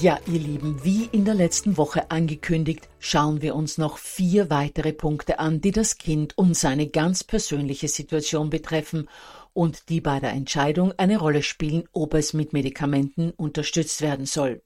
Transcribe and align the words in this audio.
Ja, 0.00 0.20
ihr 0.26 0.38
Lieben, 0.38 0.84
wie 0.84 1.06
in 1.06 1.24
der 1.24 1.34
letzten 1.34 1.76
Woche 1.76 2.12
angekündigt, 2.12 2.88
schauen 3.00 3.42
wir 3.42 3.56
uns 3.56 3.78
noch 3.78 3.98
vier 3.98 4.48
weitere 4.48 4.92
Punkte 4.92 5.40
an, 5.40 5.60
die 5.60 5.72
das 5.72 5.98
Kind 5.98 6.38
und 6.38 6.56
seine 6.56 6.86
ganz 6.86 7.24
persönliche 7.24 7.88
Situation 7.88 8.48
betreffen 8.48 9.08
und 9.54 9.88
die 9.88 10.00
bei 10.00 10.20
der 10.20 10.30
Entscheidung 10.30 10.92
eine 10.98 11.18
Rolle 11.18 11.42
spielen, 11.42 11.88
ob 11.90 12.14
es 12.14 12.32
mit 12.32 12.52
Medikamenten 12.52 13.32
unterstützt 13.32 14.00
werden 14.00 14.24
soll. 14.24 14.62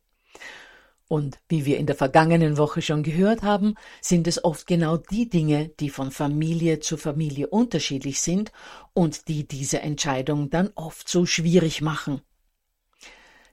Und 1.09 1.38
wie 1.48 1.65
wir 1.65 1.78
in 1.78 1.87
der 1.87 1.97
vergangenen 1.97 2.59
Woche 2.59 2.82
schon 2.82 3.03
gehört 3.03 3.42
haben, 3.42 3.76
sind 4.03 4.26
es 4.26 4.44
oft 4.44 4.66
genau 4.66 4.98
die 4.98 5.31
Dinge, 5.31 5.71
die 5.81 5.88
von 5.88 6.10
Familie 6.10 6.81
zu 6.81 6.98
Familie 6.98 7.47
unterschiedlich 7.47 8.21
sind 8.21 8.53
und 8.92 9.28
die 9.28 9.48
diese 9.48 9.81
Entscheidung 9.81 10.50
dann 10.50 10.72
oft 10.75 11.09
so 11.09 11.25
schwierig 11.25 11.81
machen. 11.81 12.21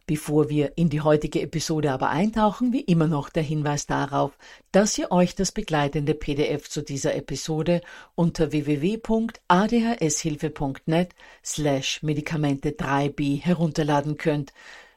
Bevor 0.09 0.49
wir 0.49 0.73
in 0.75 0.89
die 0.89 0.99
heutige 1.01 1.39
Episode 1.39 1.91
aber 1.91 2.09
eintauchen, 2.09 2.73
wie 2.73 2.81
immer 2.81 3.05
noch 3.05 3.29
der 3.29 3.43
Hinweis 3.43 3.85
darauf, 3.85 4.35
dass 4.71 4.97
ihr 4.97 5.11
euch 5.11 5.35
das 5.35 5.51
begleitende 5.51 6.15
PDF 6.15 6.67
zu 6.67 6.81
dieser 6.81 7.13
Episode 7.13 7.81
unter 8.15 8.51
www.adhshilfe.net 8.51 11.09
slash 11.45 12.01
Medikamente 12.01 12.71
3b 12.71 13.39
herunterladen 13.39 14.17
könnt, 14.17 14.51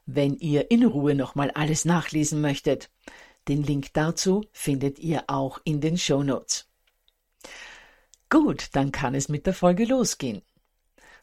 wenn 0.06 0.39
ihr 0.39 0.71
in 0.71 0.83
Ruhe 0.83 1.15
nochmal 1.15 1.51
alles 1.51 1.84
nachlesen 1.84 2.41
möchtet. 2.41 2.89
Den 3.49 3.62
Link 3.62 3.89
dazu 3.93 4.47
findet 4.51 4.99
ihr 4.99 5.25
auch 5.27 5.61
in 5.65 5.83
den 5.83 5.99
Show 5.99 6.22
Notes. 6.22 6.71
Gut, 8.31 8.71
dann 8.72 8.93
kann 8.93 9.15
es 9.15 9.28
mit 9.28 9.45
der 9.45 9.53
Folge 9.53 9.84
losgehen. 9.84 10.41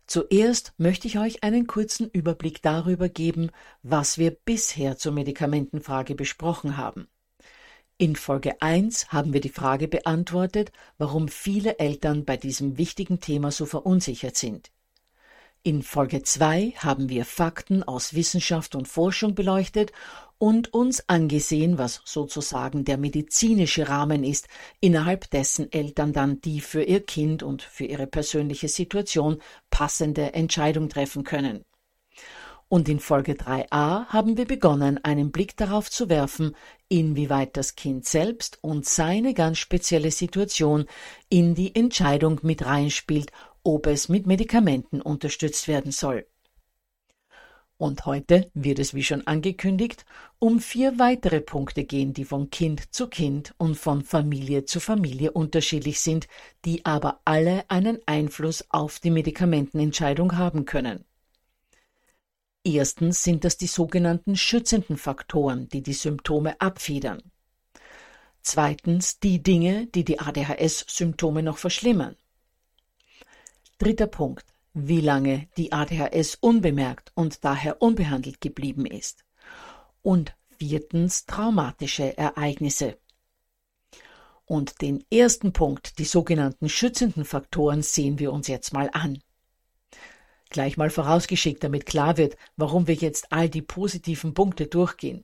Zuerst 0.09 0.73
möchte 0.79 1.07
ich 1.07 1.19
euch 1.19 1.43
einen 1.43 1.67
kurzen 1.67 2.09
Überblick 2.09 2.63
darüber 2.63 3.09
geben, 3.09 3.51
was 3.83 4.17
wir 4.17 4.31
bisher 4.31 4.97
zur 4.97 5.11
Medikamentenfrage 5.11 6.15
besprochen 6.15 6.77
haben. 6.77 7.07
In 7.99 8.15
Folge 8.15 8.59
1 8.59 9.09
haben 9.09 9.33
wir 9.33 9.39
die 9.39 9.49
Frage 9.49 9.87
beantwortet, 9.87 10.71
warum 10.97 11.27
viele 11.27 11.77
Eltern 11.77 12.25
bei 12.25 12.37
diesem 12.37 12.79
wichtigen 12.79 13.19
Thema 13.19 13.51
so 13.51 13.67
verunsichert 13.67 14.35
sind. 14.35 14.71
In 15.61 15.83
Folge 15.83 16.23
2 16.23 16.73
haben 16.77 17.09
wir 17.09 17.23
Fakten 17.23 17.83
aus 17.83 18.15
Wissenschaft 18.15 18.73
und 18.73 18.87
Forschung 18.87 19.35
beleuchtet 19.35 19.91
und 20.39 20.73
uns 20.73 21.07
angesehen, 21.07 21.77
was 21.77 22.01
sozusagen 22.05 22.85
der 22.85 22.97
medizinische 22.97 23.87
Rahmen 23.89 24.23
ist, 24.23 24.47
innerhalb 24.79 25.29
dessen 25.29 25.71
Eltern 25.71 26.13
dann 26.13 26.41
die 26.41 26.61
für 26.61 26.81
ihr 26.81 27.05
Kind 27.05 27.43
und 27.43 27.61
für 27.61 27.85
ihre 27.85 28.07
persönliche 28.07 28.69
Situation 28.69 29.41
passende 29.69 30.33
Entscheidung 30.33 30.89
treffen 30.89 31.23
können. 31.23 31.65
Und 32.69 32.87
in 32.87 32.99
Folge 32.99 33.33
3a 33.33 34.05
haben 34.05 34.37
wir 34.37 34.45
begonnen, 34.45 35.03
einen 35.03 35.31
Blick 35.31 35.57
darauf 35.57 35.89
zu 35.89 36.07
werfen, 36.07 36.55
inwieweit 36.87 37.57
das 37.57 37.75
Kind 37.75 38.05
selbst 38.05 38.59
und 38.61 38.85
seine 38.85 39.33
ganz 39.33 39.57
spezielle 39.57 40.11
Situation 40.11 40.85
in 41.29 41.55
die 41.55 41.75
Entscheidung 41.75 42.39
mit 42.43 42.63
reinspielt, 42.63 43.31
ob 43.63 43.87
es 43.87 44.07
mit 44.07 44.27
Medikamenten 44.27 45.01
unterstützt 45.01 45.67
werden 45.67 45.91
soll. 45.91 46.27
Und 47.79 48.05
heute 48.05 48.51
wird 48.53 48.77
es, 48.77 48.93
wie 48.93 49.03
schon 49.03 49.25
angekündigt, 49.25 50.03
um 50.37 50.59
vier 50.59 50.99
weitere 50.99 51.39
Punkte 51.39 51.85
gehen, 51.85 52.11
die 52.11 52.25
von 52.25 52.49
Kind 52.49 52.93
zu 52.93 53.07
Kind 53.07 53.55
und 53.57 53.75
von 53.75 54.03
Familie 54.03 54.65
zu 54.65 54.81
Familie 54.81 55.31
unterschiedlich 55.31 56.01
sind, 56.01 56.27
die 56.65 56.85
aber 56.85 57.21
alle 57.23 57.63
einen 57.69 57.99
Einfluss 58.05 58.65
auf 58.69 58.99
die 58.99 59.11
Medikamentenentscheidung 59.11 60.35
haben 60.35 60.65
können. 60.65 61.05
Erstens 62.65 63.23
sind 63.23 63.45
das 63.45 63.55
die 63.55 63.67
sogenannten 63.67 64.35
schützenden 64.35 64.97
Faktoren, 64.97 65.69
die 65.69 65.81
die 65.81 65.93
Symptome 65.93 66.59
abfedern. 66.59 67.23
Zweitens 68.41 69.21
die 69.21 69.41
Dinge, 69.41 69.87
die 69.87 70.03
die 70.03 70.19
ADHS-Symptome 70.19 71.43
noch 71.43 71.57
verschlimmern. 71.57 72.17
Dritter 73.77 74.07
Punkt 74.07 74.45
wie 74.73 75.01
lange 75.01 75.47
die 75.57 75.71
ADHS 75.71 76.35
unbemerkt 76.35 77.11
und 77.15 77.43
daher 77.43 77.81
unbehandelt 77.81 78.41
geblieben 78.41 78.85
ist. 78.85 79.25
Und 80.01 80.35
viertens 80.57 81.25
traumatische 81.25 82.17
Ereignisse. 82.17 82.97
Und 84.45 84.81
den 84.81 85.03
ersten 85.11 85.53
Punkt, 85.53 85.99
die 85.99 86.05
sogenannten 86.05 86.69
schützenden 86.69 87.23
Faktoren, 87.23 87.81
sehen 87.81 88.19
wir 88.19 88.31
uns 88.31 88.47
jetzt 88.47 88.73
mal 88.73 88.89
an. 88.93 89.21
Gleich 90.49 90.77
mal 90.77 90.89
vorausgeschickt, 90.89 91.63
damit 91.63 91.85
klar 91.85 92.17
wird, 92.17 92.35
warum 92.57 92.87
wir 92.87 92.95
jetzt 92.95 93.31
all 93.31 93.49
die 93.49 93.61
positiven 93.61 94.33
Punkte 94.33 94.65
durchgehen. 94.65 95.23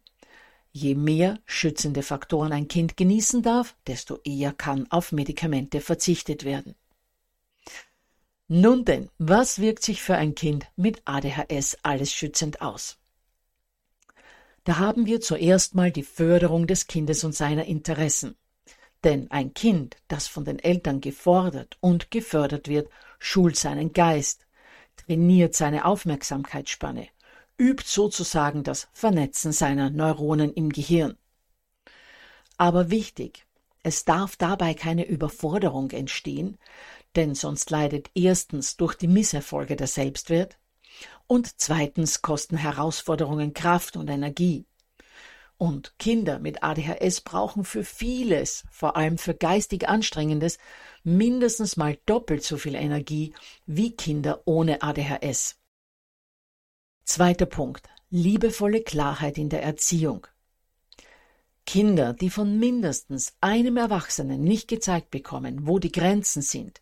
Je 0.72 0.94
mehr 0.94 1.40
schützende 1.46 2.04
Faktoren 2.04 2.52
ein 2.52 2.68
Kind 2.68 2.98
genießen 2.98 3.42
darf, 3.42 3.76
desto 3.88 4.20
eher 4.24 4.54
kann 4.54 4.86
auf 4.92 5.12
Medikamente 5.12 5.82
verzichtet 5.82 6.44
werden. 6.44 6.76
Nun 8.48 8.86
denn, 8.86 9.10
was 9.18 9.60
wirkt 9.60 9.84
sich 9.84 10.04
für 10.04 10.16
ein 10.16 10.36
Kind 10.36 10.68
mit 10.76 11.02
ADHS 11.06 11.78
alles 11.82 12.14
schützend 12.14 12.62
aus? 12.62 13.00
Da 14.66 14.78
haben 14.78 15.08
wir 15.08 15.20
zuerst 15.20 15.74
mal 15.74 15.92
die 15.92 16.04
Förderung 16.04 16.68
des 16.68 16.88
Kindes 16.88 17.24
und 17.24 17.34
seiner 17.34 17.66
Interessen. 17.66 18.36
Denn 19.04 19.30
ein 19.32 19.54
Kind, 19.54 19.98
das 20.08 20.28
von 20.28 20.46
den 20.46 20.60
Eltern 20.60 21.02
gefordert 21.02 21.78
und 21.80 22.12
gefördert 22.12 22.68
wird, 22.68 22.90
schult 23.20 23.56
seinen 23.58 23.94
Geist, 23.94 24.46
trainiert 24.96 25.56
seine 25.56 25.86
Aufmerksamkeitsspanne, 25.86 27.08
übt 27.60 27.84
sozusagen 27.88 28.64
das 28.64 28.90
Vernetzen 28.94 29.52
seiner 29.54 29.90
Neuronen 29.90 30.54
im 30.54 30.70
Gehirn. 30.70 31.18
Aber 32.58 32.90
wichtig, 32.92 33.46
Es 33.88 34.04
darf 34.04 34.36
dabei 34.36 34.74
keine 34.74 35.06
Überforderung 35.06 35.92
entstehen, 35.92 36.58
denn 37.16 37.36
sonst 37.36 37.70
leidet 37.70 38.10
erstens 38.14 38.78
durch 38.78 38.96
die 38.96 39.08
Misserfolge 39.08 39.76
der 39.76 39.88
Selbstwert 39.88 40.58
und 41.28 41.60
zweitens 41.60 42.22
kosten 42.22 42.58
Herausforderungen 42.58 43.54
Kraft 43.54 43.98
und 43.98 44.10
Energie. 44.10 44.66
Und 45.58 45.98
Kinder 46.00 46.40
mit 46.40 46.64
ADHS 46.64 47.22
brauchen 47.22 47.64
für 47.64 47.86
vieles, 47.86 48.66
vor 48.72 48.98
allem 48.98 49.18
für 49.18 49.34
geistig 49.34 49.88
Anstrengendes, 49.88 50.58
mindestens 51.04 51.78
mal 51.78 51.98
doppelt 52.06 52.44
so 52.44 52.58
viel 52.58 52.76
Energie 52.76 53.34
wie 53.66 53.96
Kinder 53.96 54.42
ohne 54.46 54.82
ADHS. 54.82 55.58
Zweiter 57.06 57.46
Punkt. 57.46 57.88
Liebevolle 58.10 58.82
Klarheit 58.82 59.38
in 59.38 59.50
der 59.50 59.64
Erziehung. 59.64 60.28
Kinder, 61.66 62.14
die 62.14 62.30
von 62.30 62.60
mindestens 62.60 63.34
einem 63.42 63.78
Erwachsenen 63.78 64.44
nicht 64.44 64.68
gezeigt 64.68 65.10
bekommen, 65.10 65.68
wo 65.68 65.80
die 65.80 65.92
Grenzen 65.92 66.42
sind, 66.42 66.82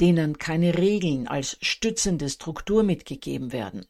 denen 0.00 0.38
keine 0.38 0.76
Regeln 0.78 1.28
als 1.28 1.56
stützende 1.60 2.28
Struktur 2.28 2.82
mitgegeben 2.82 3.52
werden, 3.52 3.86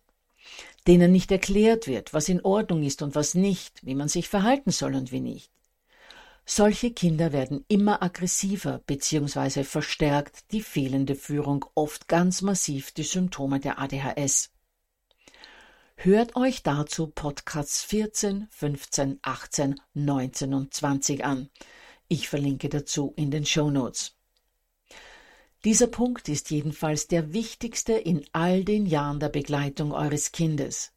denen 0.86 1.12
nicht 1.12 1.30
erklärt 1.30 1.86
wird, 1.86 2.12
was 2.12 2.28
in 2.28 2.40
Ordnung 2.42 2.82
ist 2.82 3.02
und 3.02 3.14
was 3.14 3.34
nicht, 3.34 3.84
wie 3.84 3.94
man 3.94 4.08
sich 4.08 4.28
verhalten 4.28 4.70
soll 4.70 4.94
und 4.94 5.12
wie 5.12 5.20
nicht. 5.20 5.50
Solche 6.46 6.90
Kinder 6.90 7.32
werden 7.32 7.64
immer 7.68 8.02
aggressiver 8.02 8.82
bzw. 8.86 9.64
verstärkt 9.64 10.52
die 10.52 10.60
fehlende 10.60 11.14
Führung 11.14 11.64
oft 11.74 12.06
ganz 12.06 12.42
massiv 12.42 12.92
die 12.92 13.02
Symptome 13.02 13.60
der 13.60 13.78
ADHS. 13.78 14.50
Hört 15.96 16.36
euch 16.36 16.62
dazu 16.62 17.06
Podcasts 17.06 17.82
14, 17.84 18.48
15, 18.50 19.20
18, 19.22 19.80
19 19.94 20.52
und 20.52 20.74
20 20.74 21.24
an. 21.24 21.48
Ich 22.08 22.28
verlinke 22.28 22.68
dazu 22.68 23.14
in 23.16 23.30
den 23.30 23.46
Show 23.46 23.70
Notes. 23.70 24.14
Dieser 25.64 25.86
Punkt 25.86 26.28
ist 26.28 26.50
jedenfalls 26.50 27.06
der 27.06 27.32
wichtigste 27.32 27.94
in 27.94 28.26
all 28.32 28.64
den 28.64 28.84
Jahren 28.84 29.18
der 29.18 29.30
Begleitung 29.30 29.92
eures 29.92 30.30
Kindes. 30.30 30.92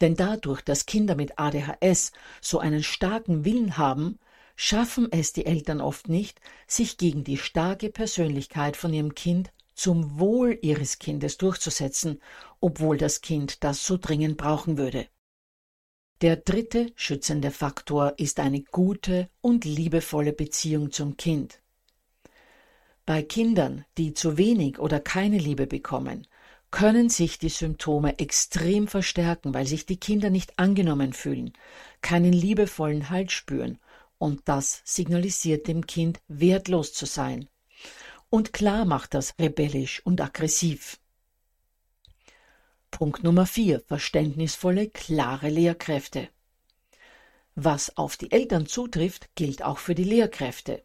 Denn 0.00 0.14
dadurch, 0.14 0.60
dass 0.60 0.86
Kinder 0.86 1.16
mit 1.16 1.40
ADHS 1.40 2.12
so 2.40 2.60
einen 2.60 2.84
starken 2.84 3.44
Willen 3.44 3.76
haben, 3.76 4.20
schaffen 4.54 5.10
es 5.10 5.32
die 5.32 5.46
Eltern 5.46 5.80
oft 5.80 6.08
nicht, 6.08 6.40
sich 6.68 6.98
gegen 6.98 7.24
die 7.24 7.36
starke 7.36 7.90
Persönlichkeit 7.90 8.76
von 8.76 8.92
ihrem 8.92 9.16
Kind 9.16 9.52
zum 9.74 10.20
Wohl 10.20 10.56
ihres 10.62 11.00
Kindes 11.00 11.36
durchzusetzen, 11.36 12.22
obwohl 12.60 12.96
das 12.96 13.22
Kind 13.22 13.64
das 13.64 13.84
so 13.84 13.96
dringend 13.96 14.36
brauchen 14.36 14.78
würde. 14.78 15.08
Der 16.20 16.36
dritte 16.36 16.92
schützende 16.94 17.50
Faktor 17.50 18.14
ist 18.18 18.38
eine 18.38 18.62
gute 18.62 19.28
und 19.40 19.64
liebevolle 19.64 20.32
Beziehung 20.32 20.92
zum 20.92 21.16
Kind. 21.16 21.60
Bei 23.06 23.22
Kindern, 23.22 23.84
die 23.98 24.14
zu 24.14 24.38
wenig 24.38 24.78
oder 24.78 24.98
keine 24.98 25.38
Liebe 25.38 25.66
bekommen, 25.66 26.26
können 26.70 27.08
sich 27.10 27.38
die 27.38 27.50
Symptome 27.50 28.18
extrem 28.18 28.88
verstärken, 28.88 29.52
weil 29.52 29.66
sich 29.66 29.84
die 29.84 29.98
Kinder 29.98 30.30
nicht 30.30 30.58
angenommen 30.58 31.12
fühlen, 31.12 31.52
keinen 32.00 32.32
liebevollen 32.32 33.10
Halt 33.10 33.30
spüren, 33.30 33.78
und 34.18 34.40
das 34.46 34.80
signalisiert 34.84 35.68
dem 35.68 35.86
Kind, 35.86 36.20
wertlos 36.28 36.94
zu 36.94 37.04
sein. 37.04 37.48
Und 38.30 38.52
klar 38.52 38.86
macht 38.86 39.14
das 39.14 39.34
rebellisch 39.38 40.00
und 40.04 40.20
aggressiv. 40.20 40.98
Punkt 42.90 43.22
Nummer 43.22 43.44
vier: 43.44 43.80
Verständnisvolle, 43.80 44.88
klare 44.88 45.50
Lehrkräfte. 45.50 46.28
Was 47.54 47.96
auf 47.96 48.16
die 48.16 48.32
Eltern 48.32 48.66
zutrifft, 48.66 49.28
gilt 49.34 49.62
auch 49.62 49.78
für 49.78 49.94
die 49.94 50.04
Lehrkräfte. 50.04 50.82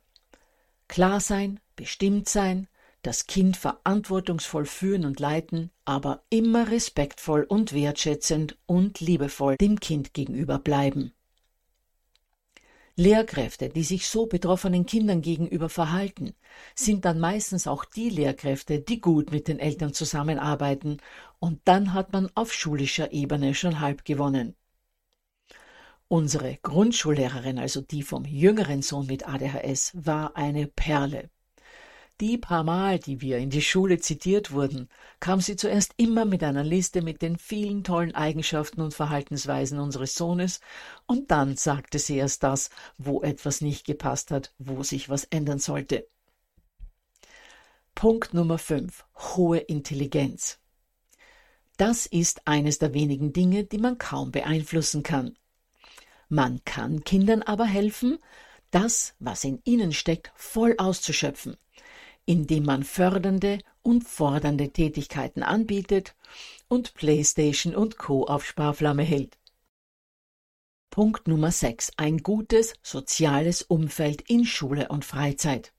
Klar 0.90 1.20
sein, 1.20 1.60
bestimmt 1.76 2.28
sein, 2.28 2.68
das 3.04 3.28
Kind 3.28 3.56
verantwortungsvoll 3.56 4.66
führen 4.66 5.06
und 5.06 5.20
leiten, 5.20 5.70
aber 5.86 6.24
immer 6.32 6.72
respektvoll 6.72 7.44
und 7.44 7.74
wertschätzend 7.74 8.58
und 8.66 9.00
liebevoll 9.00 9.56
dem 9.56 9.80
Kind 9.80 10.14
gegenüber 10.16 10.58
bleiben. 10.58 11.14
Lehrkräfte, 12.96 13.70
die 13.70 13.84
sich 13.84 14.10
so 14.10 14.26
betroffenen 14.26 14.88
Kindern 14.88 15.22
gegenüber 15.22 15.70
verhalten, 15.70 16.34
sind 16.76 17.06
dann 17.06 17.20
meistens 17.20 17.68
auch 17.68 17.86
die 17.86 18.10
Lehrkräfte, 18.10 18.82
die 18.82 19.00
gut 19.00 19.32
mit 19.32 19.48
den 19.48 19.60
Eltern 19.60 19.94
zusammenarbeiten, 19.94 20.98
und 21.38 21.62
dann 21.66 21.94
hat 21.94 22.12
man 22.12 22.30
auf 22.34 22.52
schulischer 22.52 23.14
Ebene 23.14 23.54
schon 23.54 23.80
halb 23.80 24.04
gewonnen. 24.06 24.56
Unsere 26.12 26.58
Grundschullehrerin, 26.64 27.60
also 27.60 27.82
die 27.82 28.02
vom 28.02 28.26
jüngeren 28.26 28.82
Sohn 28.82 29.06
mit 29.06 29.30
ADHS, 29.30 29.92
war 29.94 30.36
eine 30.36 30.66
Perle. 30.66 31.30
Die 32.20 32.40
paar 32.40 32.64
Mal, 32.64 32.98
die 32.98 33.22
wir 33.22 33.38
in 33.38 33.52
die 33.52 33.62
Schule 33.62 34.00
zitiert 34.00 34.52
wurden, 34.52 34.90
kam 35.20 35.40
sie 35.40 35.56
zuerst 35.56 35.94
immer 35.98 36.26
mit 36.26 36.44
einer 36.44 36.64
Liste 36.64 37.04
mit 37.04 37.22
den 37.22 37.38
vielen 37.38 37.84
tollen 37.84 38.16
Eigenschaften 38.16 38.82
und 38.82 38.96
Verhaltensweisen 38.96 39.78
unseres 39.78 40.16
Sohnes, 40.16 40.62
und 41.06 41.30
dann 41.30 41.56
sagte 41.56 42.00
sie 42.00 42.18
erst 42.18 42.42
das, 42.42 42.72
wo 42.98 43.22
etwas 43.22 43.62
nicht 43.62 43.86
gepasst 43.86 44.32
hat, 44.32 44.52
wo 44.58 44.82
sich 44.82 45.10
was 45.10 45.26
ändern 45.26 45.60
sollte. 45.60 46.08
Punkt 47.94 48.34
Nummer 48.34 48.58
5. 48.58 49.06
Hohe 49.16 49.60
Intelligenz. 49.60 50.58
Das 51.78 52.08
ist 52.08 52.48
eines 52.48 52.80
der 52.80 52.96
wenigen 52.96 53.32
Dinge, 53.32 53.64
die 53.64 53.78
man 53.78 54.00
kaum 54.00 54.32
beeinflussen 54.32 55.04
kann. 55.04 55.38
Man 56.30 56.64
kann 56.64 57.04
Kindern 57.04 57.42
aber 57.42 57.66
helfen, 57.66 58.20
das, 58.72 59.16
was 59.20 59.44
in 59.44 59.62
ihnen 59.66 59.92
steckt, 59.94 60.32
voll 60.36 60.76
auszuschöpfen 60.78 61.58
indem 62.30 62.64
man 62.64 62.84
fördernde 62.84 63.58
und 63.82 64.08
fordernde 64.08 64.70
Tätigkeiten 64.70 65.42
anbietet 65.42 66.16
und 66.68 66.94
PlayStation 66.94 67.74
und 67.74 67.98
Co. 67.98 68.28
auf 68.28 68.46
Sparflamme 68.46 69.02
hält. 69.02 69.40
Punkt 70.92 71.28
Nummer 71.28 71.52
6. 71.52 71.94
Ein 71.98 72.20
gutes 72.20 72.76
soziales 72.84 73.64
Umfeld 73.64 74.22
in 74.30 74.46
Schule 74.46 74.90
und 74.90 75.06
Freizeit. 75.06 75.74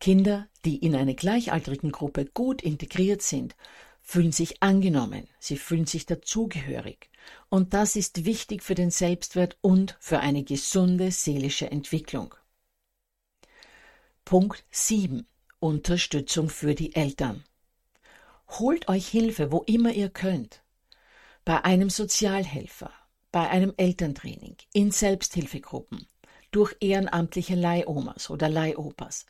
Kinder, 0.00 0.48
die 0.64 0.78
in 0.78 0.96
eine 0.96 1.14
gleichaltrigen 1.14 1.92
Gruppe 1.92 2.24
gut 2.24 2.62
integriert 2.62 3.20
sind, 3.20 3.54
fühlen 4.00 4.32
sich 4.32 4.62
angenommen, 4.62 5.28
sie 5.38 5.58
fühlen 5.58 5.84
sich 5.84 6.06
dazugehörig. 6.06 7.10
Und 7.48 7.74
das 7.74 7.96
ist 7.96 8.24
wichtig 8.24 8.62
für 8.62 8.74
den 8.74 8.90
Selbstwert 8.90 9.56
und 9.60 9.96
für 10.00 10.20
eine 10.20 10.44
gesunde 10.44 11.10
seelische 11.10 11.70
Entwicklung. 11.70 12.34
Punkt 14.24 14.64
7. 14.70 15.26
Unterstützung 15.58 16.50
für 16.50 16.74
die 16.74 16.94
Eltern. 16.94 17.44
Holt 18.48 18.88
euch 18.88 19.08
Hilfe, 19.08 19.50
wo 19.50 19.62
immer 19.62 19.92
ihr 19.92 20.10
könnt. 20.10 20.62
Bei 21.44 21.64
einem 21.64 21.90
Sozialhelfer, 21.90 22.92
bei 23.32 23.48
einem 23.48 23.72
Elterntraining, 23.76 24.56
in 24.72 24.90
Selbsthilfegruppen, 24.90 26.06
durch 26.50 26.76
ehrenamtliche 26.80 27.54
Leihomas 27.54 28.30
oder 28.30 28.48
Leihopas. 28.48 29.26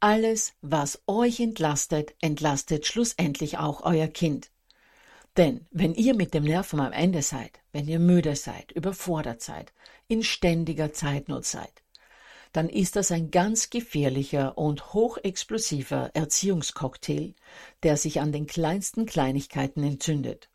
Alles, 0.00 0.54
was 0.60 1.02
euch 1.06 1.40
entlastet, 1.40 2.14
entlastet 2.20 2.86
schlussendlich 2.86 3.58
auch 3.58 3.82
euer 3.82 4.08
Kind. 4.08 4.51
Denn 5.36 5.66
wenn 5.70 5.94
ihr 5.94 6.14
mit 6.14 6.34
dem 6.34 6.44
Nerven 6.44 6.80
am 6.80 6.92
Ende 6.92 7.22
seid, 7.22 7.60
wenn 7.72 7.88
ihr 7.88 7.98
müde 7.98 8.36
seid, 8.36 8.70
überfordert 8.72 9.40
seid, 9.40 9.72
in 10.06 10.22
ständiger 10.22 10.92
Zeitnot 10.92 11.46
seid, 11.46 11.82
dann 12.52 12.68
ist 12.68 12.96
das 12.96 13.10
ein 13.10 13.30
ganz 13.30 13.70
gefährlicher 13.70 14.58
und 14.58 14.92
hochexplosiver 14.92 16.10
Erziehungscocktail, 16.12 17.34
der 17.82 17.96
sich 17.96 18.20
an 18.20 18.30
den 18.30 18.46
kleinsten 18.46 19.06
Kleinigkeiten 19.06 19.82
entzündet. 19.82 20.50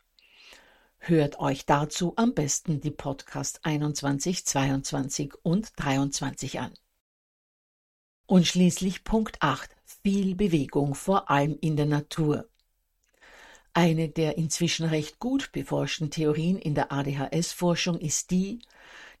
Hört 0.98 1.40
euch 1.40 1.66
dazu 1.66 2.12
am 2.16 2.34
besten 2.34 2.80
die 2.80 2.90
Podcast 2.92 3.60
21, 3.64 4.46
22 4.46 5.34
und 5.42 5.72
23 5.76 6.60
an. 6.60 6.72
Und 8.26 8.46
schließlich 8.46 9.04
Punkt 9.04 9.38
8. 9.40 9.70
Viel 10.02 10.34
Bewegung, 10.36 10.94
vor 10.94 11.30
allem 11.30 11.56
in 11.60 11.76
der 11.76 11.86
Natur. 11.86 12.48
Eine 13.78 14.08
der 14.08 14.38
inzwischen 14.38 14.86
recht 14.86 15.20
gut 15.20 15.52
beforschten 15.52 16.10
Theorien 16.10 16.58
in 16.58 16.74
der 16.74 16.90
ADHS-Forschung 16.90 17.96
ist 18.00 18.32
die, 18.32 18.58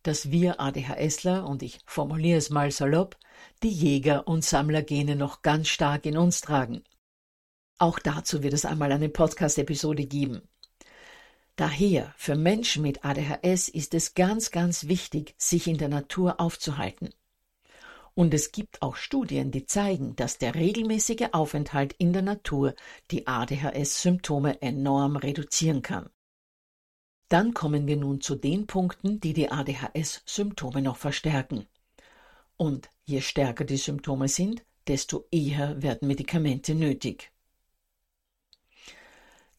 dass 0.02 0.32
wir 0.32 0.58
ADHSler, 0.58 1.46
und 1.46 1.62
ich 1.62 1.78
formuliere 1.86 2.38
es 2.38 2.50
mal 2.50 2.72
salopp, 2.72 3.16
die 3.62 3.70
Jäger- 3.70 4.26
und 4.26 4.44
Sammlergene 4.44 5.14
noch 5.14 5.42
ganz 5.42 5.68
stark 5.68 6.06
in 6.06 6.16
uns 6.16 6.40
tragen. 6.40 6.82
Auch 7.78 8.00
dazu 8.00 8.42
wird 8.42 8.52
es 8.52 8.64
einmal 8.64 8.90
eine 8.90 9.08
Podcast-Episode 9.08 10.06
geben. 10.06 10.42
Daher, 11.54 12.12
für 12.16 12.34
Menschen 12.34 12.82
mit 12.82 13.04
ADHS 13.04 13.68
ist 13.68 13.94
es 13.94 14.14
ganz, 14.14 14.50
ganz 14.50 14.88
wichtig, 14.88 15.36
sich 15.38 15.68
in 15.68 15.78
der 15.78 15.88
Natur 15.88 16.40
aufzuhalten. 16.40 17.10
Und 18.18 18.34
es 18.34 18.50
gibt 18.50 18.82
auch 18.82 18.96
Studien, 18.96 19.52
die 19.52 19.64
zeigen, 19.64 20.16
dass 20.16 20.38
der 20.38 20.56
regelmäßige 20.56 21.28
Aufenthalt 21.30 21.92
in 21.98 22.12
der 22.12 22.22
Natur 22.22 22.74
die 23.12 23.28
ADHS-Symptome 23.28 24.60
enorm 24.60 25.14
reduzieren 25.14 25.82
kann. 25.82 26.10
Dann 27.28 27.54
kommen 27.54 27.86
wir 27.86 27.96
nun 27.96 28.20
zu 28.20 28.34
den 28.34 28.66
Punkten, 28.66 29.20
die 29.20 29.34
die 29.34 29.52
ADHS-Symptome 29.52 30.82
noch 30.82 30.96
verstärken. 30.96 31.68
Und 32.56 32.90
je 33.04 33.20
stärker 33.20 33.62
die 33.62 33.76
Symptome 33.76 34.26
sind, 34.26 34.64
desto 34.88 35.28
eher 35.30 35.80
werden 35.80 36.08
Medikamente 36.08 36.74
nötig. 36.74 37.30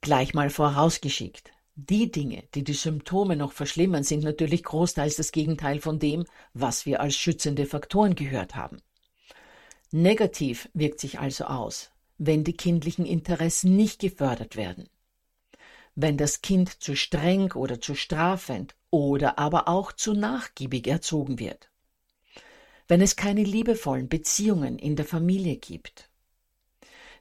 Gleich 0.01 0.33
mal 0.33 0.49
vorausgeschickt. 0.49 1.53
Die 1.87 2.11
Dinge, 2.11 2.43
die 2.55 2.65
die 2.65 2.73
Symptome 2.73 3.37
noch 3.37 3.53
verschlimmern, 3.53 4.03
sind 4.03 4.21
natürlich 4.25 4.65
großteils 4.65 5.15
das 5.15 5.31
Gegenteil 5.31 5.79
von 5.79 5.97
dem, 5.97 6.25
was 6.53 6.85
wir 6.85 6.99
als 6.99 7.15
schützende 7.15 7.65
Faktoren 7.65 8.15
gehört 8.15 8.55
haben. 8.55 8.81
Negativ 9.89 10.67
wirkt 10.73 10.99
sich 10.99 11.19
also 11.19 11.45
aus, 11.45 11.91
wenn 12.17 12.43
die 12.43 12.57
kindlichen 12.57 13.05
Interessen 13.05 13.77
nicht 13.77 14.01
gefördert 14.01 14.57
werden. 14.57 14.89
Wenn 15.95 16.17
das 16.17 16.41
Kind 16.41 16.83
zu 16.83 16.97
streng 16.97 17.53
oder 17.53 17.79
zu 17.79 17.95
strafend 17.95 18.75
oder 18.89 19.39
aber 19.39 19.69
auch 19.69 19.93
zu 19.93 20.13
nachgiebig 20.13 20.85
erzogen 20.85 21.39
wird. 21.39 21.71
Wenn 22.89 22.99
es 22.99 23.15
keine 23.15 23.43
liebevollen 23.43 24.09
Beziehungen 24.09 24.77
in 24.79 24.97
der 24.97 25.05
Familie 25.05 25.55
gibt. 25.55 26.08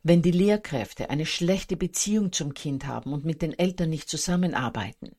Wenn 0.02 0.22
die 0.22 0.30
Lehrkräfte 0.30 1.10
eine 1.10 1.26
schlechte 1.26 1.76
Beziehung 1.76 2.32
zum 2.32 2.54
Kind 2.54 2.86
haben 2.86 3.12
und 3.12 3.24
mit 3.24 3.42
den 3.42 3.58
Eltern 3.58 3.90
nicht 3.90 4.08
zusammenarbeiten. 4.08 5.16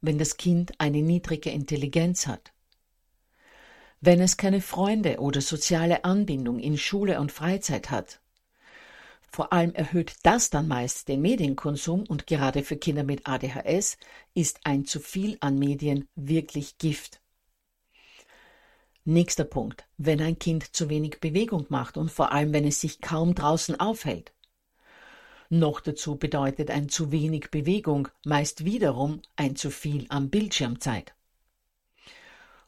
Wenn 0.00 0.18
das 0.18 0.36
Kind 0.36 0.72
eine 0.78 1.02
niedrige 1.02 1.50
Intelligenz 1.50 2.26
hat. 2.26 2.52
Wenn 4.00 4.20
es 4.20 4.36
keine 4.36 4.60
Freunde 4.60 5.18
oder 5.18 5.40
soziale 5.40 6.04
Anbindung 6.04 6.58
in 6.58 6.76
Schule 6.76 7.20
und 7.20 7.32
Freizeit 7.32 7.90
hat 7.90 8.20
vor 9.34 9.52
allem 9.52 9.74
erhöht 9.74 10.14
das 10.22 10.48
dann 10.48 10.68
meist 10.68 11.08
den 11.08 11.20
Medienkonsum 11.20 12.04
und 12.04 12.28
gerade 12.28 12.62
für 12.62 12.76
Kinder 12.76 13.02
mit 13.02 13.26
ADHS 13.26 13.98
ist 14.32 14.60
ein 14.62 14.84
zu 14.84 15.00
viel 15.00 15.36
an 15.40 15.58
Medien 15.58 16.06
wirklich 16.14 16.78
Gift. 16.78 17.20
Nächster 19.06 19.44
Punkt, 19.44 19.84
wenn 19.98 20.22
ein 20.22 20.38
Kind 20.38 20.74
zu 20.74 20.88
wenig 20.88 21.20
Bewegung 21.20 21.66
macht 21.68 21.98
und 21.98 22.10
vor 22.10 22.32
allem 22.32 22.54
wenn 22.54 22.66
es 22.66 22.80
sich 22.80 23.02
kaum 23.02 23.34
draußen 23.34 23.78
aufhält. 23.78 24.32
Noch 25.50 25.80
dazu 25.80 26.16
bedeutet 26.16 26.70
ein 26.70 26.88
zu 26.88 27.12
wenig 27.12 27.50
Bewegung 27.50 28.08
meist 28.24 28.64
wiederum 28.64 29.20
ein 29.36 29.56
zu 29.56 29.70
viel 29.70 30.06
an 30.08 30.30
Bildschirmzeit. 30.30 31.14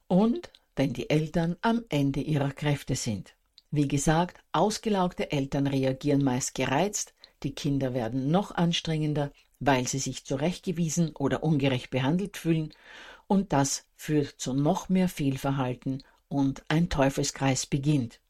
Und 0.08 0.50
wenn 0.76 0.92
die 0.92 1.08
Eltern 1.08 1.56
am 1.62 1.84
Ende 1.88 2.20
ihrer 2.20 2.52
Kräfte 2.52 2.96
sind. 2.96 3.34
Wie 3.70 3.88
gesagt, 3.88 4.38
ausgelaugte 4.52 5.32
Eltern 5.32 5.66
reagieren 5.66 6.22
meist 6.22 6.54
gereizt, 6.54 7.14
die 7.44 7.54
Kinder 7.54 7.94
werden 7.94 8.30
noch 8.30 8.54
anstrengender, 8.54 9.32
weil 9.58 9.88
sie 9.88 9.98
sich 9.98 10.26
zurechtgewiesen 10.26 11.16
oder 11.16 11.42
ungerecht 11.42 11.88
behandelt 11.88 12.36
fühlen, 12.36 12.74
und 13.26 13.54
das 13.54 13.86
führt 13.96 14.38
zu 14.38 14.52
noch 14.52 14.90
mehr 14.90 15.08
Fehlverhalten 15.08 16.02
und 16.28 16.64
ein 16.68 16.88
Teufelskreis 16.88 17.66
beginnt. 17.66 18.20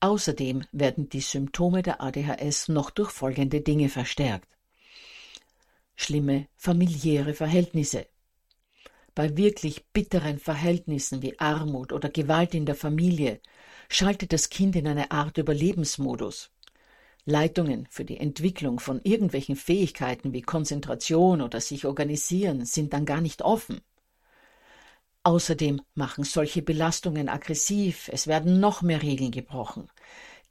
Außerdem 0.00 0.64
werden 0.72 1.08
die 1.08 1.20
Symptome 1.20 1.82
der 1.82 2.00
ADHS 2.00 2.68
noch 2.68 2.90
durch 2.90 3.10
folgende 3.10 3.60
Dinge 3.60 3.88
verstärkt. 3.88 4.56
Schlimme 5.94 6.48
familiäre 6.56 7.34
Verhältnisse, 7.34 8.06
bei 9.14 9.36
wirklich 9.36 9.84
bitteren 9.92 10.38
Verhältnissen 10.38 11.20
wie 11.20 11.38
Armut 11.38 11.92
oder 11.92 12.08
Gewalt 12.08 12.54
in 12.54 12.64
der 12.64 12.74
Familie 12.74 13.40
schaltet 13.88 14.32
das 14.32 14.50
Kind 14.50 14.76
in 14.76 14.86
eine 14.86 15.10
Art 15.10 15.36
Überlebensmodus. 15.36 16.50
Leitungen 17.24 17.86
für 17.90 18.04
die 18.04 18.18
Entwicklung 18.18 18.80
von 18.80 19.00
irgendwelchen 19.02 19.56
Fähigkeiten 19.56 20.32
wie 20.32 20.42
Konzentration 20.42 21.42
oder 21.42 21.60
sich 21.60 21.84
organisieren 21.84 22.64
sind 22.64 22.92
dann 22.92 23.04
gar 23.04 23.20
nicht 23.20 23.42
offen. 23.42 23.80
Außerdem 25.22 25.82
machen 25.94 26.24
solche 26.24 26.62
Belastungen 26.62 27.28
aggressiv, 27.28 28.08
es 28.12 28.26
werden 28.26 28.58
noch 28.58 28.80
mehr 28.80 29.02
Regeln 29.02 29.30
gebrochen. 29.30 29.88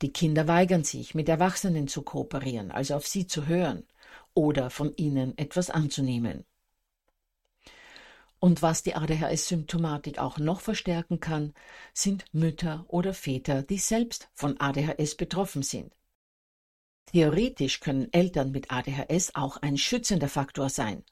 Die 0.02 0.14
Kinder 0.14 0.48
weigern 0.48 0.84
sich, 0.84 1.16
mit 1.16 1.28
Erwachsenen 1.28 1.88
zu 1.88 2.04
kooperieren, 2.04 2.72
also 2.72 2.96
auf 2.96 3.08
sie 3.08 3.26
zu 3.26 3.48
hören 3.48 3.86
oder 4.34 4.70
von 4.70 4.96
ihnen 4.96 5.38
etwas 5.38 5.70
anzunehmen. 5.72 6.46
Und 8.40 8.62
was 8.62 8.84
die 8.84 8.96
ADHS-Symptomatik 8.96 10.20
auch 10.20 10.38
noch 10.38 10.62
verstärken 10.62 11.20
kann, 11.20 11.54
sind 11.94 12.26
Mütter 12.32 12.86
oder 12.88 13.14
Väter, 13.14 13.64
die 13.64 13.80
selbst 13.80 14.30
von 14.34 14.60
ADHS 14.60 15.16
betroffen 15.16 15.62
sind. 15.64 15.94
Theoretisch 17.08 17.80
können 17.82 18.14
Eltern 18.14 18.52
mit 18.52 18.72
ADHS 18.72 19.36
auch 19.36 19.58
ein 19.58 19.78
schützender 19.78 20.30
Faktor 20.30 20.70
sein, 20.70 21.04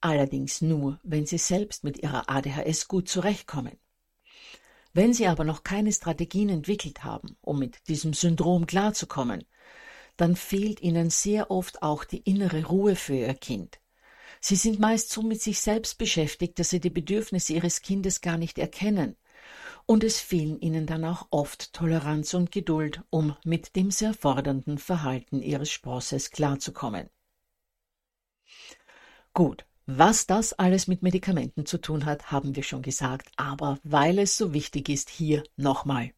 allerdings 0.00 0.60
nur, 0.60 0.98
wenn 1.02 1.26
sie 1.26 1.38
selbst 1.38 1.84
mit 1.84 1.98
ihrer 2.02 2.28
ADHS 2.28 2.88
gut 2.88 3.08
zurechtkommen. 3.08 3.78
Wenn 4.92 5.14
sie 5.14 5.26
aber 5.26 5.44
noch 5.44 5.62
keine 5.62 5.92
Strategien 5.92 6.48
entwickelt 6.48 7.04
haben, 7.04 7.36
um 7.40 7.58
mit 7.58 7.88
diesem 7.88 8.12
Syndrom 8.12 8.66
klarzukommen, 8.66 9.44
dann 10.16 10.36
fehlt 10.36 10.82
ihnen 10.82 11.10
sehr 11.10 11.50
oft 11.50 11.82
auch 11.82 12.04
die 12.04 12.18
innere 12.18 12.64
Ruhe 12.64 12.96
für 12.96 13.14
ihr 13.14 13.34
Kind. 13.34 13.80
Sie 14.40 14.56
sind 14.56 14.80
meist 14.80 15.10
so 15.10 15.22
mit 15.22 15.40
sich 15.40 15.60
selbst 15.60 15.98
beschäftigt, 15.98 16.58
dass 16.58 16.70
sie 16.70 16.80
die 16.80 16.90
Bedürfnisse 16.90 17.52
ihres 17.52 17.82
Kindes 17.82 18.20
gar 18.20 18.36
nicht 18.36 18.58
erkennen. 18.58 19.16
Und 19.86 20.04
es 20.04 20.20
fehlen 20.20 20.60
ihnen 20.60 20.86
dann 20.86 21.04
auch 21.04 21.26
oft 21.30 21.72
Toleranz 21.72 22.34
und 22.34 22.52
Geduld, 22.52 23.02
um 23.10 23.36
mit 23.44 23.76
dem 23.76 23.90
sehr 23.90 24.14
fordernden 24.14 24.78
Verhalten 24.78 25.42
ihres 25.42 25.70
Sprosses 25.70 26.30
klarzukommen. 26.30 27.10
Gut, 29.32 29.64
was 29.86 30.26
das 30.26 30.52
alles 30.52 30.86
mit 30.86 31.02
Medikamenten 31.02 31.66
zu 31.66 31.78
tun 31.78 32.04
hat, 32.04 32.30
haben 32.30 32.54
wir 32.54 32.62
schon 32.62 32.82
gesagt, 32.82 33.30
aber 33.36 33.78
weil 33.82 34.18
es 34.18 34.36
so 34.36 34.52
wichtig 34.52 34.88
ist, 34.88 35.10
hier 35.10 35.42
nochmal. 35.56 36.12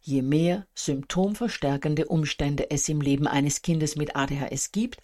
Je 0.00 0.22
mehr 0.22 0.66
symptomverstärkende 0.74 2.06
Umstände 2.06 2.70
es 2.70 2.88
im 2.88 3.00
Leben 3.00 3.26
eines 3.26 3.62
Kindes 3.62 3.96
mit 3.96 4.16
ADHS 4.16 4.72
gibt, 4.72 5.00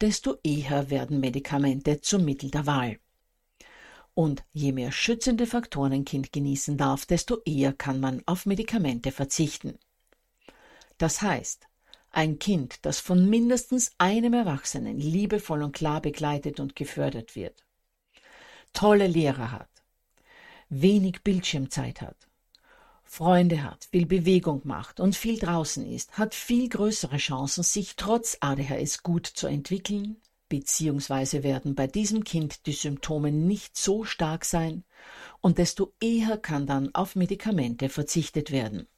desto 0.00 0.36
eher 0.42 0.90
werden 0.90 1.20
Medikamente 1.20 2.00
zum 2.00 2.24
Mittel 2.24 2.50
der 2.50 2.66
Wahl. 2.66 2.98
Und 4.14 4.44
je 4.52 4.72
mehr 4.72 4.92
schützende 4.92 5.46
Faktoren 5.46 5.92
ein 5.92 6.04
Kind 6.04 6.32
genießen 6.32 6.78
darf, 6.78 7.04
desto 7.04 7.42
eher 7.44 7.72
kann 7.72 8.00
man 8.00 8.22
auf 8.24 8.46
Medikamente 8.46 9.12
verzichten. 9.12 9.78
Das 10.96 11.20
heißt, 11.20 11.68
ein 12.16 12.38
Kind, 12.38 12.78
das 12.86 12.98
von 12.98 13.28
mindestens 13.28 13.92
einem 13.98 14.32
Erwachsenen 14.32 14.98
liebevoll 14.98 15.62
und 15.62 15.76
klar 15.76 16.00
begleitet 16.00 16.60
und 16.60 16.74
gefördert 16.74 17.36
wird, 17.36 17.66
tolle 18.72 19.06
Lehrer 19.06 19.52
hat, 19.52 19.68
wenig 20.70 21.22
Bildschirmzeit 21.22 22.00
hat, 22.00 22.16
Freunde 23.04 23.62
hat, 23.62 23.84
viel 23.90 24.06
Bewegung 24.06 24.62
macht 24.64 24.98
und 24.98 25.14
viel 25.14 25.38
draußen 25.38 25.86
ist, 25.86 26.16
hat 26.16 26.34
viel 26.34 26.70
größere 26.70 27.18
Chancen, 27.18 27.62
sich 27.62 27.96
trotz 27.96 28.38
ADHS 28.40 29.02
gut 29.02 29.26
zu 29.26 29.46
entwickeln, 29.46 30.16
beziehungsweise 30.48 31.42
werden 31.42 31.74
bei 31.74 31.86
diesem 31.86 32.24
Kind 32.24 32.64
die 32.66 32.72
Symptome 32.72 33.30
nicht 33.30 33.76
so 33.76 34.04
stark 34.04 34.46
sein 34.46 34.84
und 35.42 35.58
desto 35.58 35.92
eher 36.00 36.38
kann 36.38 36.66
dann 36.66 36.94
auf 36.94 37.14
Medikamente 37.14 37.90
verzichtet 37.90 38.50
werden. 38.50 38.88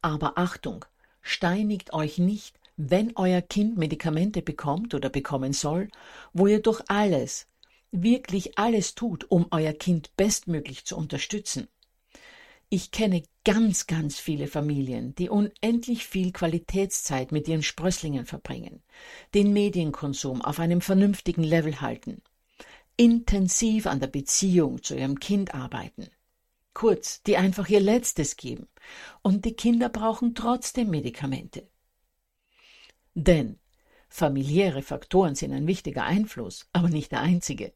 Aber 0.00 0.38
Achtung, 0.38 0.86
steinigt 1.22 1.92
euch 1.92 2.18
nicht, 2.18 2.58
wenn 2.76 3.16
euer 3.16 3.42
Kind 3.42 3.76
Medikamente 3.76 4.40
bekommt 4.40 4.94
oder 4.94 5.10
bekommen 5.10 5.52
soll, 5.52 5.88
wo 6.32 6.46
ihr 6.46 6.62
durch 6.62 6.80
alles, 6.88 7.46
wirklich 7.90 8.58
alles 8.58 8.94
tut, 8.94 9.30
um 9.30 9.46
euer 9.50 9.72
Kind 9.72 10.16
bestmöglich 10.16 10.84
zu 10.84 10.96
unterstützen. 10.96 11.68
Ich 12.70 12.90
kenne 12.90 13.22
ganz, 13.44 13.86
ganz 13.86 14.18
viele 14.20 14.46
Familien, 14.46 15.14
die 15.14 15.30
unendlich 15.30 16.06
viel 16.06 16.32
Qualitätszeit 16.32 17.32
mit 17.32 17.48
ihren 17.48 17.62
Sprösslingen 17.62 18.26
verbringen, 18.26 18.82
den 19.34 19.54
Medienkonsum 19.54 20.42
auf 20.42 20.60
einem 20.60 20.82
vernünftigen 20.82 21.42
Level 21.42 21.80
halten, 21.80 22.20
intensiv 22.98 23.86
an 23.86 24.00
der 24.00 24.08
Beziehung 24.08 24.82
zu 24.82 24.94
ihrem 24.94 25.18
Kind 25.18 25.54
arbeiten. 25.54 26.08
Kurz, 26.78 27.24
die 27.24 27.36
einfach 27.36 27.68
ihr 27.68 27.80
Letztes 27.80 28.36
geben. 28.36 28.68
Und 29.22 29.44
die 29.44 29.54
Kinder 29.54 29.88
brauchen 29.88 30.36
trotzdem 30.36 30.90
Medikamente. 30.90 31.66
Denn 33.14 33.58
familiäre 34.08 34.82
Faktoren 34.82 35.34
sind 35.34 35.52
ein 35.52 35.66
wichtiger 35.66 36.04
Einfluss, 36.04 36.68
aber 36.72 36.88
nicht 36.88 37.10
der 37.10 37.20
einzige. 37.20 37.72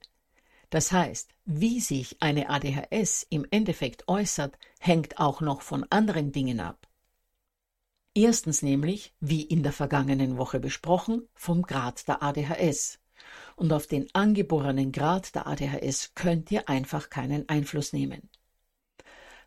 Das 0.71 0.93
heißt, 0.93 1.31
wie 1.45 1.81
sich 1.81 2.23
eine 2.23 2.49
ADHS 2.49 3.27
im 3.29 3.45
Endeffekt 3.51 4.07
äußert, 4.07 4.57
hängt 4.79 5.19
auch 5.19 5.41
noch 5.41 5.63
von 5.63 5.85
anderen 5.91 6.31
Dingen 6.31 6.61
ab. 6.61 6.87
Erstens 8.15 8.63
nämlich, 8.63 9.15
wie 9.19 9.43
in 9.43 9.65
der 9.65 9.73
vergangenen 9.73 10.39
Woche 10.39 10.61
besprochen, 10.61 11.29
vom 11.35 11.63
Grad 11.63 12.07
der 12.07 12.23
ADHS. 12.23 13.01
Und 13.57 13.73
auf 13.73 13.89
den 13.89 14.07
angeborenen 14.15 14.93
Grad 14.93 15.35
der 15.35 15.49
ADHS 15.49 16.13
könnt 16.15 16.53
ihr 16.53 16.69
einfach 16.69 17.11
keinen 17.11 17.49
Einfluss 17.49 17.93
nehmen. 17.93 18.31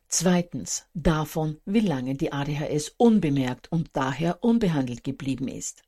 Zweitens 0.08 0.86
davon, 0.94 1.60
wie 1.66 1.80
lange 1.82 2.16
die 2.16 2.32
ADHS 2.32 2.94
unbemerkt 2.98 3.72
und 3.72 3.90
daher 3.94 4.44
unbehandelt 4.44 5.04
geblieben 5.04 5.48
ist. 5.48 5.84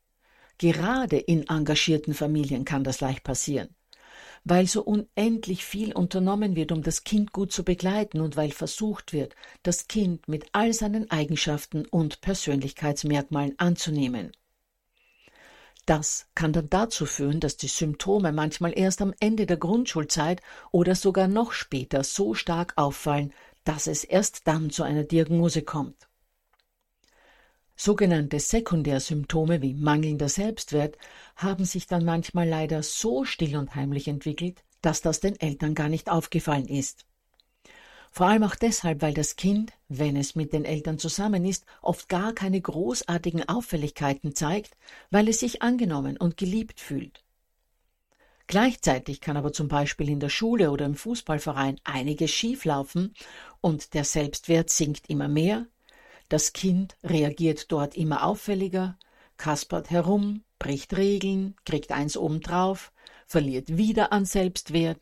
Gerade 0.57 1.17
in 1.17 1.47
engagierten 1.47 2.13
Familien 2.13 2.65
kann 2.65 2.83
das 2.83 3.01
leicht 3.01 3.23
passieren. 3.23 3.69
weil 4.43 4.67
so 4.67 4.81
unendlich 4.83 5.65
viel 5.65 5.93
unternommen 5.93 6.55
wird, 6.55 6.71
um 6.71 6.81
das 6.81 7.03
Kind 7.03 7.33
gut 7.33 7.51
zu 7.51 7.63
begleiten 7.63 8.21
und 8.21 8.37
weil 8.37 8.51
versucht 8.51 9.13
wird, 9.13 9.35
das 9.63 9.87
Kind 9.87 10.27
mit 10.27 10.45
all 10.53 10.73
seinen 10.73 11.11
Eigenschaften 11.11 11.85
und 11.85 12.21
Persönlichkeitsmerkmalen 12.21 13.55
anzunehmen. 13.59 14.31
Das 15.85 16.27
kann 16.35 16.51
dann 16.51 16.69
dazu 16.69 17.05
führen, 17.05 17.39
dass 17.39 17.55
die 17.57 17.67
Symptome 17.69 18.31
manchmal 18.33 18.77
erst 18.77 19.01
am 19.01 19.13
Ende 19.21 19.45
der 19.45 19.57
Grundschulzeit 19.57 20.41
oder 20.71 20.95
sogar 20.95 21.27
noch 21.29 21.53
später 21.53 22.03
so 22.03 22.33
stark 22.33 22.73
auffallen, 22.75 23.33
dass 23.67 23.87
es 23.87 24.05
erst 24.05 24.47
dann 24.47 24.69
zu 24.69 24.83
einer 24.83 25.03
Diagnose 25.03 25.61
kommt. 25.61 26.07
Sogenannte 27.75 28.39
Sekundärsymptome 28.39 29.61
wie 29.61 29.73
mangelnder 29.73 30.29
Selbstwert 30.29 30.97
haben 31.35 31.65
sich 31.65 31.85
dann 31.85 32.05
manchmal 32.05 32.47
leider 32.47 32.81
so 32.81 33.25
still 33.25 33.57
und 33.57 33.75
heimlich 33.75 34.07
entwickelt, 34.07 34.63
dass 34.81 35.01
das 35.01 35.19
den 35.19 35.37
Eltern 35.39 35.75
gar 35.75 35.89
nicht 35.89 36.09
aufgefallen 36.09 36.67
ist. 36.67 37.05
Vor 38.09 38.27
allem 38.27 38.43
auch 38.43 38.55
deshalb, 38.55 39.01
weil 39.01 39.13
das 39.13 39.35
Kind, 39.35 39.73
wenn 39.89 40.15
es 40.15 40.33
mit 40.33 40.53
den 40.53 40.63
Eltern 40.63 40.97
zusammen 40.97 41.43
ist, 41.43 41.65
oft 41.81 42.07
gar 42.07 42.33
keine 42.33 42.61
großartigen 42.61 43.49
Auffälligkeiten 43.49 44.33
zeigt, 44.33 44.77
weil 45.11 45.27
es 45.27 45.41
sich 45.41 45.61
angenommen 45.61 46.15
und 46.17 46.37
geliebt 46.37 46.79
fühlt. 46.79 47.26
Gleichzeitig 48.47 49.19
kann 49.19 49.35
aber 49.35 49.51
zum 49.51 49.67
Beispiel 49.67 50.09
in 50.09 50.21
der 50.21 50.29
Schule 50.29 50.71
oder 50.71 50.85
im 50.85 50.95
Fußballverein 50.95 51.79
einiges 51.83 52.31
schieflaufen 52.31 53.13
und 53.59 53.93
der 53.93 54.05
Selbstwert 54.05 54.69
sinkt 54.69 55.09
immer 55.09 55.27
mehr, 55.27 55.67
das 56.29 56.53
Kind 56.53 56.97
reagiert 57.03 57.71
dort 57.71 57.95
immer 57.95 58.23
auffälliger, 58.23 58.97
kaspert 59.37 59.89
herum, 59.89 60.43
bricht 60.59 60.95
Regeln, 60.95 61.55
kriegt 61.65 61.91
eins 61.91 62.17
obendrauf, 62.17 62.91
verliert 63.25 63.77
wieder 63.77 64.13
an 64.13 64.25
Selbstwert, 64.25 64.99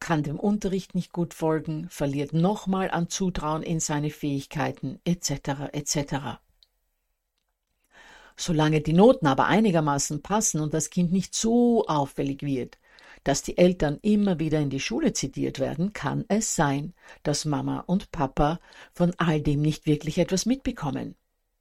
kann 0.00 0.22
dem 0.22 0.38
Unterricht 0.38 0.94
nicht 0.94 1.12
gut 1.12 1.34
folgen, 1.34 1.88
verliert 1.90 2.32
nochmal 2.32 2.90
an 2.90 3.08
Zutrauen 3.08 3.62
in 3.62 3.80
seine 3.80 4.10
Fähigkeiten, 4.10 5.00
etc. 5.04 5.72
etc. 5.72 6.38
Solange 8.40 8.80
die 8.80 8.92
Noten 8.92 9.26
aber 9.26 9.46
einigermaßen 9.46 10.22
passen 10.22 10.60
und 10.60 10.72
das 10.72 10.90
Kind 10.90 11.10
nicht 11.10 11.34
so 11.34 11.84
auffällig 11.88 12.42
wird, 12.42 12.78
dass 13.24 13.42
die 13.42 13.58
Eltern 13.58 13.98
immer 14.00 14.38
wieder 14.38 14.60
in 14.60 14.70
die 14.70 14.78
Schule 14.78 15.12
zitiert 15.12 15.58
werden, 15.58 15.92
kann 15.92 16.24
es 16.28 16.54
sein, 16.54 16.94
dass 17.24 17.44
Mama 17.44 17.80
und 17.80 18.12
Papa 18.12 18.60
von 18.94 19.12
all 19.18 19.40
dem 19.40 19.60
nicht 19.60 19.86
wirklich 19.86 20.18
etwas 20.18 20.46
mitbekommen. 20.46 21.16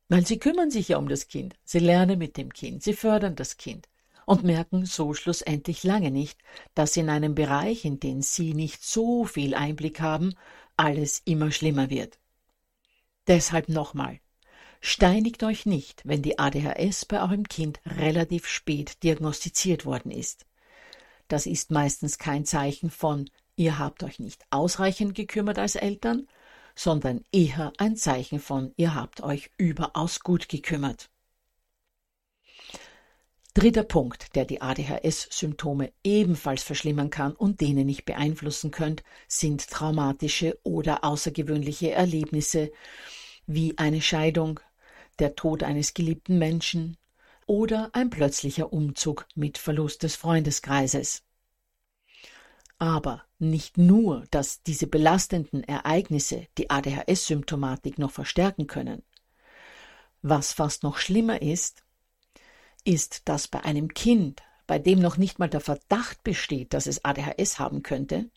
Weil 0.08 0.28
sie 0.28 0.38
kümmern 0.38 0.70
sich 0.70 0.90
ja 0.90 0.98
um 0.98 1.10
das 1.10 1.28
Kind, 1.28 1.56
sie 1.64 1.80
lernen 1.80 2.20
mit 2.20 2.38
dem 2.38 2.54
Kind, 2.54 2.84
sie 2.84 2.94
fördern 2.94 3.36
das 3.36 3.58
Kind 3.58 3.90
und 4.28 4.44
merken 4.44 4.86
so 4.86 5.16
schlussendlich 5.16 5.84
lange 5.84 6.12
nicht, 6.12 6.40
dass 6.76 6.96
in 6.96 7.10
einem 7.10 7.34
Bereich, 7.34 7.86
in 7.86 8.00
den 8.00 8.22
sie 8.22 8.54
nicht 8.54 8.84
so 8.84 9.26
viel 9.26 9.56
Einblick 9.56 10.00
haben, 10.00 10.36
alles 10.76 11.24
immer 11.26 11.50
schlimmer 11.50 11.90
wird. 11.90 12.20
Deshalb 13.26 13.68
nochmal. 13.68 14.20
Steinigt 14.82 15.44
euch 15.44 15.66
nicht, 15.66 16.02
wenn 16.06 16.22
die 16.22 16.40
ADHS 16.40 17.06
bei 17.06 17.22
eurem 17.22 17.48
Kind 17.48 17.80
relativ 17.86 18.48
spät 18.48 19.04
diagnostiziert 19.04 19.86
worden 19.86 20.12
ist. 20.12 20.46
Das 21.28 21.46
ist 21.46 21.72
meistens 21.72 22.18
kein 22.18 22.46
Zeichen 22.46 22.90
von, 22.90 23.30
ihr 23.56 23.80
habt 23.80 24.04
euch 24.04 24.20
nicht 24.20 24.46
ausreichend 24.50 25.16
gekümmert 25.16 25.60
als 25.60 25.76
Eltern, 25.76 26.28
sondern 26.76 27.24
eher 27.32 27.74
ein 27.78 27.96
Zeichen 27.96 28.40
von, 28.40 28.72
ihr 28.78 28.94
habt 28.94 29.22
euch 29.22 29.50
überaus 29.58 30.20
gut 30.20 30.48
gekümmert. 30.48 31.10
Dritter 33.56 33.84
Punkt, 33.84 34.36
der 34.36 34.46
die 34.46 34.62
ADHS-Symptome 34.62 35.92
ebenfalls 36.04 36.62
verschlimmern 36.62 37.10
kann 37.10 37.36
und 37.36 37.60
den 37.60 37.80
ihr 37.80 37.86
nicht 37.86 38.06
beeinflussen 38.06 38.70
könnt, 38.70 39.04
sind 39.28 39.68
traumatische 39.68 40.60
oder 40.62 41.04
außergewöhnliche 41.04 41.92
Erlebnisse 41.92 42.72
wie 43.48 43.76
eine 43.80 44.02
Scheidung, 44.02 44.60
der 45.20 45.36
Tod 45.36 45.64
eines 45.64 45.94
geliebten 45.94 46.38
Menschen, 46.38 46.98
oder 47.48 47.90
ein 47.94 48.10
plötzlicher 48.10 48.72
Umzug 48.72 49.26
mit 49.34 49.58
Verlust 49.58 50.04
des 50.04 50.16
Freundeskreises. 50.16 51.24
Aber 52.78 53.24
nicht 53.40 53.78
nur, 53.78 54.26
dass 54.30 54.62
diese 54.62 54.86
belastenden 54.86 55.64
Ereignisse 55.64 56.46
die 56.58 56.70
ADHS-Symptomatik 56.70 57.98
noch 57.98 58.12
verstärken 58.12 58.68
können. 58.68 59.02
Was 60.22 60.54
fast 60.54 60.84
noch 60.84 60.98
schlimmer 60.98 61.42
ist, 61.42 61.84
ist, 62.84 63.28
dass 63.28 63.48
bei 63.48 63.64
einem 63.64 63.94
Kind, 63.94 64.44
bei 64.68 64.78
dem 64.78 65.00
noch 65.00 65.18
nicht 65.18 65.40
mal 65.40 65.50
der 65.50 65.62
Verdacht 65.62 66.24
besteht, 66.24 66.74
dass 66.74 66.86
es 66.86 67.04
ADHS 67.04 67.60
haben 67.60 67.82
könnte, 67.82 68.30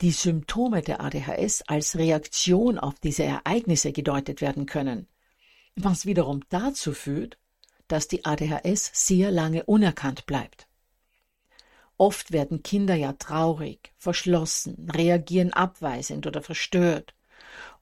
die 0.00 0.10
Symptome 0.10 0.82
der 0.82 1.00
ADHS 1.00 1.62
als 1.68 1.96
Reaktion 1.96 2.78
auf 2.78 2.98
diese 3.00 3.22
Ereignisse 3.22 3.92
gedeutet 3.92 4.40
werden 4.40 4.66
können, 4.66 5.06
was 5.76 6.06
wiederum 6.06 6.42
dazu 6.48 6.92
führt, 6.92 7.38
dass 7.88 8.08
die 8.08 8.24
ADHS 8.24 8.90
sehr 8.92 9.30
lange 9.30 9.64
unerkannt 9.64 10.26
bleibt. 10.26 10.66
Oft 11.96 12.32
werden 12.32 12.62
Kinder 12.62 12.94
ja 12.94 13.12
traurig, 13.12 13.92
verschlossen, 13.96 14.90
reagieren 14.90 15.52
abweisend 15.52 16.26
oder 16.26 16.42
verstört. 16.42 17.14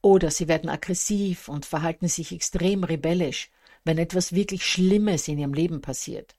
Oder 0.02 0.30
sie 0.30 0.48
werden 0.48 0.68
aggressiv 0.68 1.48
und 1.48 1.64
verhalten 1.64 2.08
sich 2.08 2.32
extrem 2.32 2.84
rebellisch, 2.84 3.50
wenn 3.84 3.98
etwas 3.98 4.34
wirklich 4.34 4.66
Schlimmes 4.66 5.28
in 5.28 5.38
ihrem 5.38 5.54
Leben 5.54 5.80
passiert. 5.80 6.34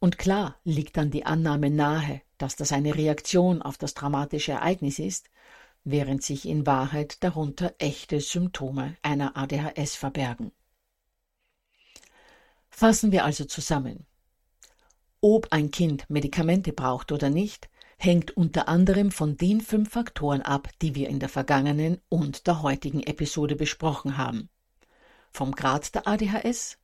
Und 0.00 0.18
klar 0.18 0.56
liegt 0.64 0.96
dann 0.96 1.10
die 1.10 1.24
Annahme 1.24 1.70
nahe, 1.70 2.20
dass 2.36 2.56
das 2.56 2.72
eine 2.72 2.94
Reaktion 2.94 3.62
auf 3.62 3.78
das 3.78 3.94
dramatische 3.94 4.52
Ereignis 4.52 4.98
ist, 4.98 5.30
während 5.84 6.22
sich 6.22 6.48
in 6.48 6.66
Wahrheit 6.66 7.22
darunter 7.22 7.74
echte 7.78 8.20
Symptome 8.20 8.96
einer 9.02 9.36
ADHS 9.36 9.94
verbergen. 9.96 10.52
Fassen 12.70 13.12
wir 13.12 13.24
also 13.24 13.44
zusammen. 13.44 14.06
Ob 15.20 15.52
ein 15.52 15.70
Kind 15.70 16.10
Medikamente 16.10 16.72
braucht 16.72 17.12
oder 17.12 17.30
nicht, 17.30 17.70
hängt 17.98 18.36
unter 18.36 18.68
anderem 18.68 19.10
von 19.10 19.36
den 19.36 19.60
fünf 19.60 19.90
Faktoren 19.90 20.42
ab, 20.42 20.68
die 20.82 20.94
wir 20.94 21.08
in 21.08 21.20
der 21.20 21.28
vergangenen 21.28 22.00
und 22.08 22.46
der 22.46 22.62
heutigen 22.62 23.02
Episode 23.02 23.56
besprochen 23.56 24.16
haben. 24.16 24.50
Vom 25.30 25.52
Grad 25.52 25.94
der 25.94 26.06
ADHS, 26.06 26.78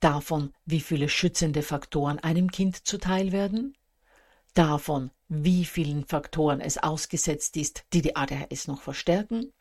davon, 0.00 0.52
wie 0.64 0.80
viele 0.80 1.08
schützende 1.08 1.62
Faktoren 1.62 2.18
einem 2.18 2.50
Kind 2.50 2.86
zuteil 2.86 3.32
werden, 3.32 3.76
davon, 4.58 5.10
wie 5.28 5.64
vielen 5.64 6.04
Faktoren 6.04 6.60
es 6.60 6.78
ausgesetzt 6.78 7.56
ist, 7.56 7.84
die 7.92 8.02
die 8.02 8.16
ADHS 8.16 8.68
noch 8.68 8.82
verstärken, 8.82 9.52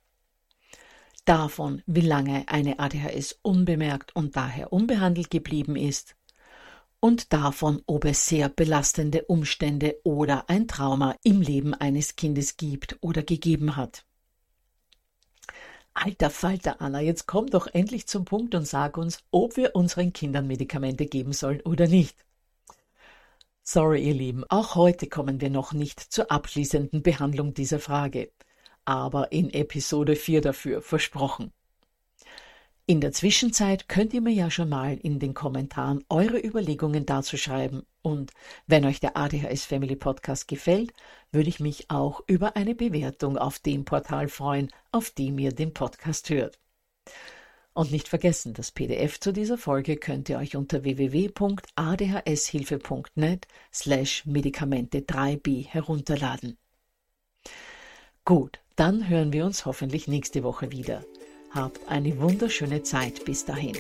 davon, 1.25 1.83
wie 1.85 2.01
lange 2.01 2.43
eine 2.47 2.79
ADHS 2.79 3.39
unbemerkt 3.41 4.15
und 4.15 4.35
daher 4.35 4.73
unbehandelt 4.73 5.29
geblieben 5.29 5.75
ist, 5.75 6.15
und 6.99 7.31
davon, 7.31 7.81
ob 7.85 8.05
es 8.05 8.27
sehr 8.27 8.49
belastende 8.49 9.23
Umstände 9.23 9.97
oder 10.03 10.49
ein 10.49 10.67
Trauma 10.67 11.15
im 11.23 11.41
Leben 11.41 11.73
eines 11.73 12.15
Kindes 12.15 12.57
gibt 12.57 12.97
oder 13.01 13.23
gegeben 13.23 13.77
hat. 13.77 14.05
Alter 15.93 16.29
Falter, 16.29 16.81
Anna, 16.81 17.01
jetzt 17.01 17.25
komm 17.25 17.47
doch 17.47 17.67
endlich 17.67 18.07
zum 18.07 18.25
Punkt 18.25 18.55
und 18.55 18.65
sag 18.65 18.97
uns, 18.97 19.19
ob 19.31 19.57
wir 19.57 19.75
unseren 19.75 20.13
Kindern 20.13 20.47
Medikamente 20.47 21.05
geben 21.05 21.33
sollen 21.33 21.61
oder 21.61 21.87
nicht. 21.87 22.25
Sorry, 23.71 24.01
ihr 24.01 24.15
Lieben, 24.15 24.45
auch 24.49 24.73
heute 24.73 25.05
kommen 25.05 25.41
wir 25.41 25.51
noch 25.51 25.73
nicht 25.73 25.99
zur 25.99 26.31
abschließenden 26.31 27.03
Behandlung 27.03 27.53
dieser 27.53 27.77
Frage 27.77 28.31
aber 28.83 29.31
in 29.31 29.53
Episode 29.53 30.15
4 30.15 30.41
dafür 30.41 30.81
versprochen. 30.81 31.53
In 32.87 32.99
der 32.99 33.11
Zwischenzeit 33.11 33.87
könnt 33.87 34.15
ihr 34.15 34.21
mir 34.21 34.33
ja 34.33 34.49
schon 34.49 34.69
mal 34.69 34.97
in 34.97 35.19
den 35.19 35.35
Kommentaren 35.35 36.03
eure 36.09 36.39
Überlegungen 36.39 37.05
dazu 37.05 37.37
schreiben 37.37 37.83
und 38.01 38.31
wenn 38.65 38.85
euch 38.85 38.99
der 38.99 39.15
ADHS 39.15 39.65
Family 39.65 39.95
Podcast 39.95 40.47
gefällt, 40.47 40.91
würde 41.31 41.49
ich 41.49 41.59
mich 41.59 41.91
auch 41.91 42.23
über 42.25 42.55
eine 42.55 42.73
Bewertung 42.73 43.37
auf 43.37 43.59
dem 43.59 43.85
Portal 43.85 44.29
freuen, 44.29 44.71
auf 44.91 45.11
dem 45.11 45.37
ihr 45.37 45.51
den 45.51 45.75
Podcast 45.75 46.31
hört. 46.31 46.57
Und 47.73 47.91
nicht 47.91 48.07
vergessen, 48.07 48.53
das 48.53 48.71
PDF 48.71 49.19
zu 49.19 49.31
dieser 49.31 49.57
Folge 49.57 49.97
könnt 49.97 50.29
ihr 50.29 50.37
euch 50.37 50.55
unter 50.55 50.83
www.adhshilfe.net 50.83 53.47
slash 53.73 54.23
Medikamente 54.25 54.99
3b 54.99 55.65
herunterladen. 55.67 56.57
Gut, 58.25 58.59
dann 58.75 59.09
hören 59.09 59.33
wir 59.33 59.45
uns 59.45 59.65
hoffentlich 59.65 60.07
nächste 60.07 60.43
Woche 60.43 60.71
wieder. 60.71 61.03
Habt 61.51 61.87
eine 61.87 62.19
wunderschöne 62.19 62.83
Zeit 62.83 63.25
bis 63.25 63.45
dahin. 63.45 63.77